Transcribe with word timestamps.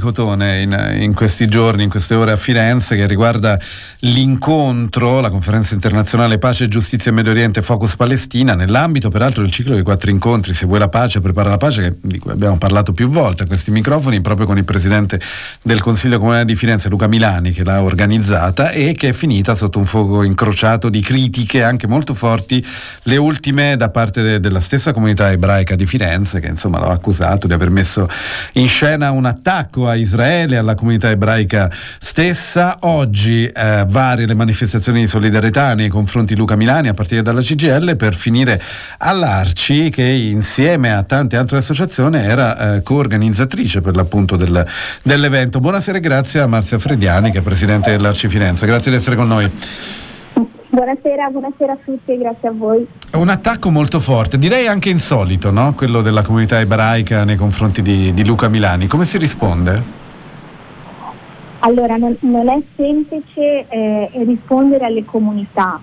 Cotone 0.00 0.60
in, 0.60 0.96
in, 1.00 1.14
questi 1.14 1.46
giorni, 1.48 1.84
in 1.84 1.90
queste 1.90 2.14
ore 2.14 2.32
a 2.32 2.36
Firenze, 2.36 2.96
che 2.96 3.06
riguarda 3.06 3.58
l'incontro, 4.00 5.20
la 5.20 5.30
conferenza 5.30 5.74
internazionale 5.74 6.38
Pace, 6.38 6.66
Giustizia 6.68 7.10
e 7.10 7.14
Medio 7.14 7.30
Oriente, 7.30 7.62
Focus 7.62 7.96
Palestina, 7.96 8.54
nell'ambito 8.54 9.10
peraltro 9.10 9.42
del 9.42 9.50
ciclo 9.50 9.74
dei 9.74 9.82
quattro 9.82 10.10
incontri, 10.10 10.54
Se 10.54 10.66
vuoi 10.66 10.78
la 10.78 10.88
pace, 10.88 11.20
prepara 11.20 11.50
la 11.50 11.56
pace, 11.56 11.82
che, 11.82 11.96
di 12.00 12.18
cui 12.18 12.32
abbiamo 12.32 12.58
parlato 12.58 12.92
più 12.92 13.08
volte 13.08 13.44
a 13.44 13.46
questi 13.46 13.70
microfoni, 13.70 14.20
proprio 14.20 14.46
con 14.46 14.56
il 14.56 14.64
presidente 14.64 15.20
del 15.62 15.80
Consiglio 15.80 16.18
Comunale 16.18 16.44
di 16.44 16.56
Firenze, 16.56 16.88
Luca 16.88 17.06
Milani, 17.06 17.52
che 17.52 17.62
l'ha 17.62 17.82
organizzata 17.82 18.70
e 18.70 18.94
che 18.94 19.08
è 19.08 19.12
finita 19.12 19.54
sotto 19.54 19.78
un 19.78 19.86
fuoco 19.86 20.22
incrociato 20.22 20.88
di 20.88 21.00
critiche 21.00 21.62
anche 21.62 21.86
molto 21.86 22.14
forti, 22.14 22.64
le 23.04 23.16
ultime 23.16 23.76
da 23.76 23.90
parte 23.90 24.22
de, 24.22 24.40
della 24.40 24.60
stessa 24.60 24.92
comunità 24.92 25.30
ebraica 25.30 25.76
di 25.76 25.86
Firenze, 25.86 26.40
che 26.40 26.48
insomma 26.48 26.78
l'ha 26.78 26.90
accusato 26.90 27.46
di 27.46 27.52
aver 27.52 27.70
messo 27.70 28.08
in 28.54 28.66
scena 28.66 29.10
un 29.10 29.26
attacco 29.26 29.88
a 29.90 29.96
Israele, 29.96 30.56
alla 30.56 30.74
comunità 30.74 31.10
ebraica 31.10 31.70
stessa. 31.70 32.78
Oggi 32.80 33.46
eh, 33.46 33.84
varie 33.86 34.26
le 34.26 34.34
manifestazioni 34.34 35.00
di 35.00 35.06
solidarietà 35.06 35.74
nei 35.74 35.88
confronti 35.88 36.34
di 36.34 36.40
Luca 36.40 36.56
Milani 36.56 36.88
a 36.88 36.94
partire 36.94 37.22
dalla 37.22 37.40
CGL 37.40 37.96
per 37.96 38.14
finire 38.14 38.60
all'Arci 38.98 39.90
che 39.90 40.02
insieme 40.02 40.92
a 40.92 41.02
tante 41.02 41.36
altre 41.36 41.58
associazioni 41.58 42.18
era 42.18 42.76
eh, 42.76 42.82
coorganizzatrice 42.82 43.80
per 43.80 43.96
l'appunto 43.96 44.36
del, 44.36 44.66
dell'evento. 45.02 45.60
Buonasera 45.60 45.98
e 45.98 46.00
grazie 46.00 46.40
a 46.40 46.46
Marzia 46.46 46.78
Frediani 46.78 47.30
che 47.30 47.38
è 47.38 47.42
presidente 47.42 47.90
dell'Arci 47.90 48.28
Firenze. 48.28 48.66
Grazie 48.66 48.90
di 48.90 48.96
essere 48.96 49.16
con 49.16 49.28
noi. 49.28 49.50
Buonasera, 50.70 51.28
buonasera, 51.30 51.72
a 51.72 51.78
tutti 51.84 52.12
e 52.12 52.18
grazie 52.18 52.48
a 52.48 52.52
voi. 52.52 52.86
Un 53.12 53.28
attacco 53.28 53.70
molto 53.70 53.98
forte, 53.98 54.38
direi 54.38 54.68
anche 54.68 54.88
insolito, 54.88 55.50
no? 55.50 55.74
quello 55.74 56.00
della 56.00 56.22
comunità 56.22 56.60
ebraica 56.60 57.24
nei 57.24 57.34
confronti 57.34 57.82
di, 57.82 58.14
di 58.14 58.24
Luca 58.24 58.48
Milani. 58.48 58.86
Come 58.86 59.04
si 59.04 59.18
risponde? 59.18 59.82
Allora, 61.58 61.96
non, 61.96 62.16
non 62.20 62.48
è 62.48 62.62
semplice 62.76 63.66
eh, 63.68 64.10
rispondere 64.24 64.84
alle 64.84 65.04
comunità, 65.04 65.80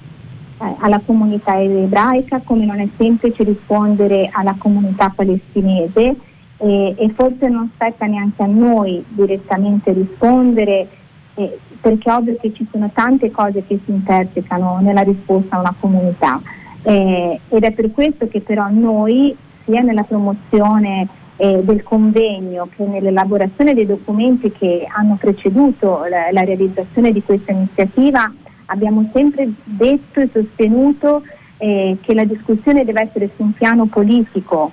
eh, 0.58 0.76
alla 0.80 1.02
comunità 1.06 1.60
ebraica, 1.60 2.40
come 2.46 2.64
non 2.64 2.80
è 2.80 2.88
semplice 2.98 3.44
rispondere 3.44 4.30
alla 4.32 4.56
comunità 4.58 5.12
palestinese 5.14 6.16
eh, 6.60 6.96
e 6.98 7.14
forse 7.14 7.50
non 7.50 7.70
spetta 7.76 8.06
neanche 8.06 8.42
a 8.42 8.48
noi 8.48 9.04
direttamente 9.10 9.92
rispondere 9.92 10.88
eh, 11.36 11.60
perché 11.82 12.10
è 12.10 12.14
ovvio 12.14 12.38
che 12.40 12.54
ci 12.54 12.66
sono 12.72 12.90
tante 12.94 13.30
cose 13.32 13.66
che 13.68 13.80
si 13.84 13.92
intersecano 13.92 14.80
nella 14.82 15.02
risposta 15.02 15.58
a 15.58 15.60
una 15.60 15.76
comunità 15.78 16.42
eh, 16.88 17.40
ed 17.50 17.64
è 17.64 17.72
per 17.74 17.92
questo 17.92 18.30
che 18.30 18.40
però 18.40 18.68
noi 18.70 19.36
sia 19.66 19.82
nella 19.82 20.04
promozione 20.04 21.06
eh, 21.36 21.62
del 21.62 21.84
convegno 21.84 22.70
che 22.74 22.86
nell'elaborazione 22.86 23.74
dei 23.74 23.86
documenti 23.86 24.54
che 24.54 24.88
hanno 24.90 25.18
preceduto 25.20 26.06
la, 26.10 26.32
la 26.32 26.42
realizzazione 26.42 27.12
di 27.12 27.22
questa 27.22 27.52
iniziativa 27.52 28.32
abbiamo 28.68 29.10
sempre 29.14 29.52
detto 29.66 30.22
e 30.22 30.30
sostenuto 30.32 31.24
eh, 31.58 31.98
che 32.00 32.14
la 32.14 32.24
discussione 32.24 32.86
deve 32.86 33.02
essere 33.02 33.32
su 33.36 33.44
un 33.44 33.52
piano 33.52 33.88
politico 33.88 34.72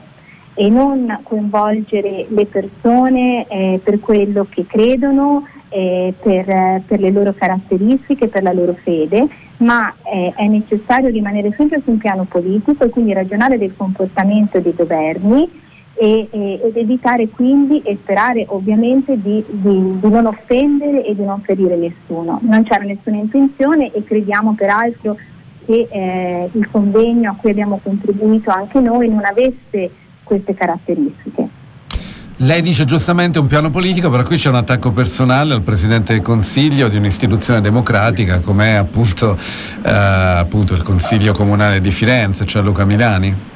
e 0.55 0.69
non 0.69 1.19
coinvolgere 1.25 2.27
le 2.29 2.47
persone 2.47 3.45
eh, 3.49 3.81
per 3.83 3.99
quello 3.99 4.47
che 4.49 4.67
credono, 4.67 5.49
eh, 5.69 6.15
per, 6.23 6.83
per, 6.87 7.01
le 7.01 7.11
loro 7.11 7.35
caratteristiche, 7.35 8.29
per 8.29 8.45
la 8.45 8.53
loro 8.53 8.77
fede, 8.85 9.27
ma 9.59 9.95
eh, 10.03 10.33
è 10.35 10.47
necessario 10.47 11.11
rimanere 11.11 11.53
sempre 11.57 11.81
su 11.85 11.91
un 11.91 11.99
piano 11.99 12.25
politico 12.25 12.85
e 12.85 12.89
quindi 12.89 13.13
ragionare 13.13 13.59
del 13.59 13.75
comportamento 13.77 14.59
dei 14.61 14.75
governi 14.75 15.63
e, 15.95 16.29
e, 16.31 16.61
ed 16.65 16.77
evitare 16.77 17.29
quindi 17.29 17.81
e 17.83 17.99
sperare 18.03 18.45
ovviamente 18.49 19.21
di, 19.21 19.45
di, 19.49 19.99
di, 20.01 20.09
non 20.09 20.27
offendere 20.27 21.05
e 21.05 21.15
di 21.15 21.25
non 21.25 21.41
ferire 21.43 21.77
nessuno. 21.77 22.41
Non 22.43 22.65
c'era 22.65 22.85
nessuna 22.85 23.17
intenzione 23.17 23.93
e 23.93 24.03
crediamo 24.03 24.55
peraltro 24.55 25.17
che 25.65 25.87
eh, 25.91 26.51
il 26.53 26.69
convegno 26.71 27.31
a 27.31 27.37
cui 27.41 27.51
abbiamo 27.51 27.81
contribuito 27.83 28.51
anche 28.51 28.81
noi 28.81 29.09
non 29.09 29.25
avesse 29.25 29.91
queste 30.25 30.55
caratteristiche. 30.55 31.54
Lei 32.39 32.63
dice 32.63 32.85
giustamente 32.85 33.39
un 33.39 33.47
piano 33.47 33.71
politico, 33.71 34.11
però 34.11 34.25
qui 34.25 34.37
c'è 34.37 34.49
un 34.49 34.57
attacco 34.57 34.91
personale 34.91 35.55
al 35.55 35.63
Presidente 35.63 36.15
del 36.15 36.23
Consiglio 36.23 36.89
di 36.89 36.97
un'istituzione 36.97 37.61
democratica 37.61 38.41
come 38.41 38.77
appunto, 38.77 39.37
eh, 39.85 39.89
appunto 39.89 40.75
il 40.75 40.83
Consiglio 40.83 41.33
Comunale 41.33 41.81
di 41.81 41.93
Firenze, 41.93 42.45
cioè 42.45 42.63
Luca 42.63 42.85
Milani. 42.85 43.53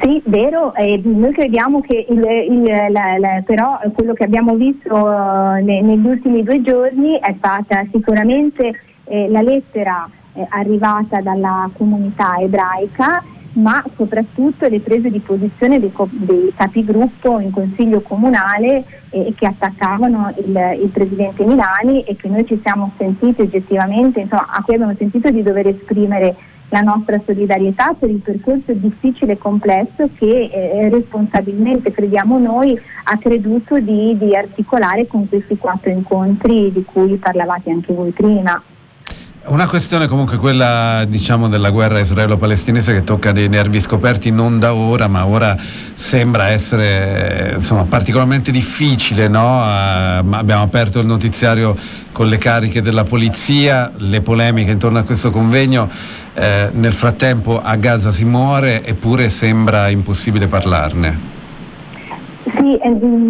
Sì, 0.00 0.20
vero, 0.24 0.74
eh, 0.74 1.00
noi 1.04 1.32
crediamo 1.32 1.80
che 1.80 2.04
il, 2.08 2.18
il, 2.18 2.62
la, 2.90 3.18
la, 3.18 3.40
però 3.46 3.78
quello 3.94 4.14
che 4.14 4.24
abbiamo 4.24 4.56
visto 4.56 4.92
uh, 4.92 5.62
ne, 5.62 5.80
negli 5.80 6.04
ultimi 6.04 6.42
due 6.42 6.60
giorni 6.60 7.20
è 7.20 7.32
stata 7.38 7.86
sicuramente 7.92 8.80
eh, 9.04 9.28
la 9.28 9.42
lettera 9.42 10.08
eh, 10.34 10.44
arrivata 10.50 11.20
dalla 11.20 11.70
comunità 11.76 12.34
ebraica 12.40 13.22
ma 13.54 13.84
soprattutto 13.96 14.66
le 14.66 14.80
prese 14.80 15.10
di 15.10 15.18
posizione 15.18 15.78
dei, 15.78 15.92
dei 16.10 16.52
capigruppo 16.56 17.38
in 17.40 17.50
consiglio 17.50 18.00
comunale 18.00 18.84
eh, 19.10 19.32
che 19.36 19.46
attaccavano 19.46 20.34
il, 20.38 20.78
il, 20.82 20.88
presidente 20.88 21.44
Milani 21.44 22.02
e 22.04 22.16
che 22.16 22.28
noi 22.28 22.46
ci 22.46 22.58
siamo 22.64 22.92
sentiti 22.96 23.42
oggettivamente, 23.42 24.20
insomma, 24.20 24.48
a 24.48 24.62
cui 24.62 24.74
abbiamo 24.74 24.94
sentito 24.96 25.30
di 25.30 25.42
dover 25.42 25.66
esprimere 25.66 26.36
la 26.70 26.80
nostra 26.80 27.20
solidarietà 27.26 27.92
per 27.92 28.08
il 28.08 28.20
percorso 28.20 28.72
difficile 28.72 29.32
e 29.32 29.38
complesso 29.38 30.08
che 30.16 30.48
eh, 30.50 30.88
responsabilmente, 30.88 31.92
crediamo 31.92 32.38
noi, 32.38 32.78
ha 33.04 33.18
creduto 33.18 33.78
di, 33.78 34.16
di 34.16 34.34
articolare 34.34 35.06
con 35.06 35.28
questi 35.28 35.58
quattro 35.58 35.90
incontri 35.90 36.72
di 36.72 36.82
cui 36.84 37.16
parlavate 37.16 37.70
anche 37.70 37.92
voi 37.92 38.10
prima. 38.12 38.62
Una 39.44 39.66
questione 39.66 40.06
comunque 40.06 40.36
quella 40.36 41.04
diciamo 41.04 41.48
della 41.48 41.70
guerra 41.70 41.98
israelo-palestinese 41.98 42.92
che 42.92 43.02
tocca 43.02 43.32
dei 43.32 43.48
nervi 43.48 43.80
scoperti 43.80 44.30
non 44.30 44.60
da 44.60 44.72
ora, 44.72 45.08
ma 45.08 45.26
ora 45.26 45.56
sembra 45.94 46.50
essere 46.50 47.54
insomma, 47.56 47.84
particolarmente 47.86 48.52
difficile. 48.52 49.26
No? 49.26 49.58
Uh, 49.58 50.32
abbiamo 50.32 50.62
aperto 50.62 51.00
il 51.00 51.06
notiziario 51.06 51.76
con 52.12 52.28
le 52.28 52.38
cariche 52.38 52.82
della 52.82 53.02
polizia, 53.02 53.90
le 53.96 54.20
polemiche 54.20 54.70
intorno 54.70 55.00
a 55.00 55.02
questo 55.02 55.30
convegno. 55.30 55.90
Eh, 56.34 56.70
nel 56.74 56.92
frattempo 56.92 57.60
a 57.60 57.74
Gaza 57.74 58.12
si 58.12 58.24
muore 58.24 58.84
eppure 58.84 59.28
sembra 59.28 59.88
impossibile 59.88 60.46
parlarne. 60.46 61.41
Sì, 62.62 62.78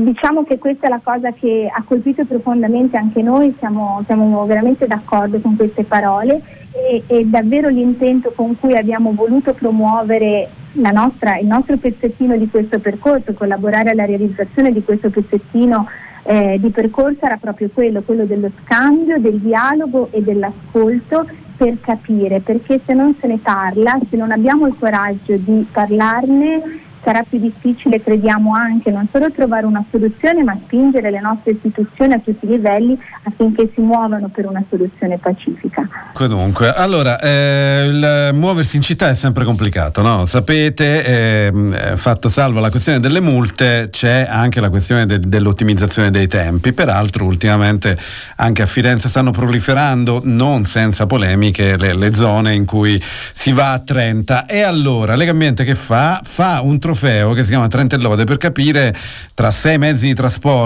diciamo 0.04 0.44
che 0.44 0.59
questa 0.59 0.88
è 0.88 0.91
la 0.91 1.00
cosa 1.03 1.32
che 1.32 1.66
ha 1.75 1.82
colpito 1.84 2.22
profondamente 2.26 2.98
anche 2.98 3.22
noi, 3.22 3.54
siamo, 3.59 4.03
siamo 4.04 4.44
veramente 4.44 4.87
d'accordo 4.87 5.41
con 5.41 5.56
queste 5.56 5.84
parole 5.84 6.43
e, 6.70 7.03
e, 7.06 7.25
davvero 7.25 7.70
l'intento 7.70 8.34
con 8.37 8.59
cui 8.60 8.76
abbiamo 8.76 9.15
voluto 9.15 9.54
promuovere 9.54 10.50
nostra, 10.72 11.38
il 11.38 11.47
nostro 11.47 11.78
pezzettino 11.78 12.37
di 12.37 12.50
questo 12.50 12.78
percorso, 12.78 13.32
collaborare 13.32 13.88
alla 13.88 14.04
realizzazione 14.04 14.70
di 14.70 14.84
questo 14.84 15.09
pezzettino 15.09 15.88
eh, 16.25 16.59
di 16.60 16.69
percorso 16.69 17.25
era 17.25 17.38
proprio 17.38 17.70
quello, 17.72 18.03
quello 18.03 18.26
dello 18.26 18.50
scambio, 18.62 19.19
del 19.19 19.38
dialogo 19.38 20.09
e 20.10 20.22
dell'ascolto 20.22 21.26
per 21.56 21.81
capire, 21.81 22.41
perché 22.41 22.82
se 22.84 22.93
non 22.93 23.16
se 23.19 23.26
ne 23.28 23.38
parla, 23.38 23.99
se 24.10 24.16
non 24.19 24.31
abbiamo 24.31 24.66
il 24.66 24.76
coraggio 24.78 25.37
di 25.37 25.66
parlarne, 25.72 26.91
sarà 27.04 27.22
più 27.28 27.38
difficile, 27.38 28.02
crediamo 28.02 28.54
anche, 28.54 28.90
non 28.90 29.08
solo 29.12 29.30
trovare 29.32 29.66
una 29.66 29.84
soluzione, 29.90 30.42
ma 30.42 30.58
spingere 30.64 31.10
le 31.10 31.20
nostre 31.20 31.52
istituzioni 31.52 32.14
a 32.14 32.20
tutti 32.20 32.44
i 32.46 32.48
livelli 32.48 32.98
affinché 33.24 33.70
si 33.74 33.80
muovano 33.80 34.28
per 34.28 34.46
una 34.46 34.64
soluzione 34.68 35.18
pacifica. 35.18 35.88
Comunque, 36.12 36.72
allora, 36.72 37.18
eh, 37.20 37.86
il 37.86 38.30
muoversi 38.34 38.76
in 38.76 38.82
città 38.82 39.08
è 39.08 39.14
sempre 39.14 39.44
complicato, 39.44 40.02
no? 40.02 40.24
Sapete, 40.26 41.46
ehm, 41.46 41.72
eh, 41.72 41.96
fatto 41.96 42.28
salvo 42.28 42.60
la 42.60 42.70
questione 42.70 43.00
delle 43.00 43.20
multe, 43.20 43.88
c'è 43.90 44.26
anche 44.28 44.60
la 44.60 44.70
questione 44.70 45.06
de- 45.06 45.20
dell'ottimizzazione 45.20 46.10
dei 46.10 46.28
tempi. 46.28 46.72
Peraltro, 46.72 47.24
ultimamente 47.24 47.98
anche 48.37 48.62
a 48.62 48.66
Firenze 48.66 49.08
stanno 49.08 49.31
proliferando, 49.31 50.20
non 50.25 50.64
senza 50.64 51.06
polemiche, 51.06 51.76
le, 51.76 51.94
le 51.94 52.12
zone 52.14 52.55
in 52.55 52.64
cui 52.64 53.00
si 53.32 53.52
va 53.52 53.72
a 53.72 53.78
30. 53.78 54.46
E 54.46 54.62
allora, 54.62 55.16
Legambiente 55.16 55.64
che 55.64 55.75
fa? 55.75 56.20
Fa 56.22 56.60
un 56.62 56.78
trofeo 56.93 57.33
che 57.33 57.43
si 57.43 57.50
chiama 57.50 57.69
Trentellode 57.69 58.25
per 58.25 58.37
capire 58.37 58.94
tra 59.35 59.50
sei 59.50 59.79
mezzi 59.79 60.06
di 60.06 60.15
trasporto 60.15 60.53